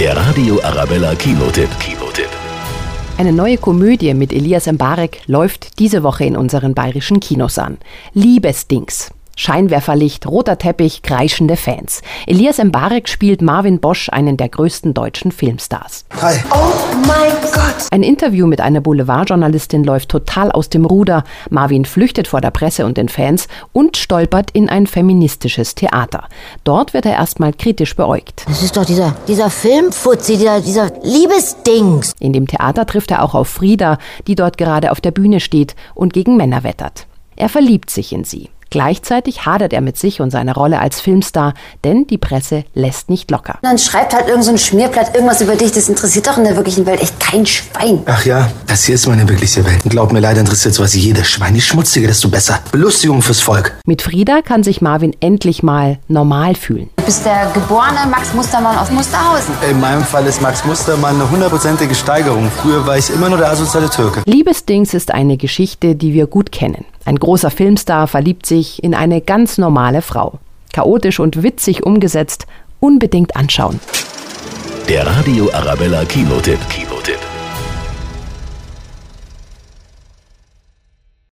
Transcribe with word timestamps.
Der 0.00 0.16
Radio 0.16 0.58
Arabella 0.62 1.14
Kinotipp. 1.14 1.68
Kinotipp. 1.78 2.30
Eine 3.18 3.34
neue 3.34 3.58
Komödie 3.58 4.14
mit 4.14 4.32
Elias 4.32 4.66
Mbarek 4.66 5.20
läuft 5.26 5.78
diese 5.78 6.02
Woche 6.02 6.24
in 6.24 6.38
unseren 6.38 6.72
bayerischen 6.72 7.20
Kinos 7.20 7.58
an. 7.58 7.76
Liebesdings. 8.14 9.10
Scheinwerferlicht, 9.40 10.26
roter 10.26 10.58
Teppich, 10.58 11.00
kreischende 11.00 11.56
Fans. 11.56 12.02
Elias 12.26 12.58
Mbarek 12.62 13.08
spielt 13.08 13.40
Marvin 13.40 13.80
Bosch, 13.80 14.10
einen 14.10 14.36
der 14.36 14.50
größten 14.50 14.92
deutschen 14.92 15.32
Filmstars. 15.32 16.04
Hi. 16.20 16.36
Oh 16.50 16.74
mein 17.06 17.32
Gott! 17.50 17.88
Ein 17.90 18.02
Interview 18.02 18.46
mit 18.46 18.60
einer 18.60 18.82
Boulevardjournalistin 18.82 19.82
läuft 19.82 20.10
total 20.10 20.52
aus 20.52 20.68
dem 20.68 20.84
Ruder. 20.84 21.24
Marvin 21.48 21.86
flüchtet 21.86 22.28
vor 22.28 22.42
der 22.42 22.50
Presse 22.50 22.84
und 22.84 22.98
den 22.98 23.08
Fans 23.08 23.48
und 23.72 23.96
stolpert 23.96 24.50
in 24.50 24.68
ein 24.68 24.86
feministisches 24.86 25.74
Theater. 25.74 26.28
Dort 26.62 26.92
wird 26.92 27.06
er 27.06 27.12
erstmal 27.12 27.54
kritisch 27.54 27.96
beäugt. 27.96 28.44
Das 28.46 28.62
ist 28.62 28.76
doch 28.76 28.84
dieser, 28.84 29.16
dieser 29.26 29.48
Filmfuzzi, 29.48 30.36
dieser, 30.36 30.60
dieser 30.60 30.92
Liebesdings. 31.02 32.12
In 32.20 32.34
dem 32.34 32.46
Theater 32.46 32.84
trifft 32.84 33.10
er 33.10 33.22
auch 33.22 33.34
auf 33.34 33.48
Frieda, 33.48 33.96
die 34.26 34.34
dort 34.34 34.58
gerade 34.58 34.90
auf 34.92 35.00
der 35.00 35.12
Bühne 35.12 35.40
steht 35.40 35.76
und 35.94 36.12
gegen 36.12 36.36
Männer 36.36 36.62
wettert. 36.62 37.06
Er 37.36 37.48
verliebt 37.48 37.88
sich 37.88 38.12
in 38.12 38.24
sie. 38.24 38.50
Gleichzeitig 38.70 39.46
hadert 39.46 39.72
er 39.72 39.80
mit 39.80 39.98
sich 39.98 40.20
und 40.20 40.30
seiner 40.30 40.54
Rolle 40.54 40.80
als 40.80 41.00
Filmstar, 41.00 41.54
denn 41.84 42.06
die 42.06 42.18
Presse 42.18 42.64
lässt 42.74 43.10
nicht 43.10 43.30
locker. 43.30 43.58
Dann 43.62 43.78
schreibt 43.78 44.14
halt 44.14 44.28
irgend 44.28 44.44
so 44.44 44.52
ein 44.52 44.58
Schmierblatt 44.58 45.14
irgendwas 45.14 45.40
über 45.40 45.56
dich. 45.56 45.72
Das 45.72 45.88
interessiert 45.88 46.28
doch 46.28 46.38
in 46.38 46.44
der 46.44 46.56
wirklichen 46.56 46.86
Welt 46.86 47.02
echt 47.02 47.18
kein 47.18 47.44
Schwein. 47.46 48.00
Ach 48.06 48.24
ja, 48.24 48.48
das 48.66 48.84
hier 48.84 48.94
ist 48.94 49.08
meine 49.08 49.28
wirkliche 49.28 49.64
Welt. 49.64 49.84
Und 49.84 49.90
glaub 49.90 50.12
mir, 50.12 50.20
leider 50.20 50.40
interessiert 50.40 50.74
sowas 50.74 50.94
jedes 50.94 51.28
Schwein. 51.28 51.54
Je 51.54 51.60
schmutziger, 51.60 52.06
desto 52.06 52.28
besser. 52.28 52.60
Belustigung 52.70 53.22
fürs 53.22 53.40
Volk. 53.40 53.76
Mit 53.86 54.02
Frieda 54.02 54.40
kann 54.40 54.62
sich 54.62 54.80
Marvin 54.80 55.16
endlich 55.20 55.64
mal 55.64 55.98
normal 56.06 56.54
fühlen. 56.54 56.90
Du 56.96 57.04
bist 57.04 57.24
der 57.26 57.50
geborene 57.52 58.06
Max 58.08 58.32
Mustermann 58.34 58.78
aus 58.78 58.90
Musterhausen. 58.90 59.52
In 59.68 59.80
meinem 59.80 60.04
Fall 60.04 60.24
ist 60.26 60.40
Max 60.40 60.64
Mustermann 60.64 61.16
eine 61.16 61.28
hundertprozentige 61.28 61.94
Steigerung. 61.94 62.50
Früher 62.62 62.86
war 62.86 62.96
ich 62.96 63.10
immer 63.10 63.28
nur 63.28 63.38
der 63.38 63.50
asoziale 63.50 63.90
Türke. 63.90 64.22
Liebesdings 64.26 64.94
ist 64.94 65.12
eine 65.12 65.36
Geschichte, 65.36 65.96
die 65.96 66.14
wir 66.14 66.28
gut 66.28 66.52
kennen. 66.52 66.84
Ein 67.04 67.16
großer 67.16 67.50
Filmstar 67.50 68.06
verliebt 68.06 68.46
sich 68.46 68.82
in 68.82 68.94
eine 68.94 69.20
ganz 69.20 69.58
normale 69.58 70.02
Frau. 70.02 70.38
Chaotisch 70.72 71.18
und 71.18 71.42
witzig 71.42 71.84
umgesetzt, 71.84 72.46
unbedingt 72.78 73.36
anschauen. 73.36 73.80
Der 74.88 75.06
Radio 75.06 75.50
Arabella 75.52 76.04
Kinotipp. 76.04 76.60
Kinotipp. 76.68 76.89